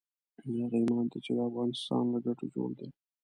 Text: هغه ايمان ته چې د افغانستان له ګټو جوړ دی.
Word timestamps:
هغه 0.63 0.77
ايمان 0.81 1.05
ته 1.11 1.17
چې 1.25 1.31
د 1.35 1.39
افغانستان 1.49 2.03
له 2.13 2.19
ګټو 2.25 2.45
جوړ 2.55 2.69
دی. 2.79 2.89